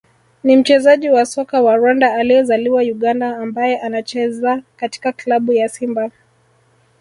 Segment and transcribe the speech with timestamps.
[0.43, 6.11] ni mchezaji wa soka wa Rwanda aliyezaliwa Uganda ambaye anacheza katika klabu ya Simba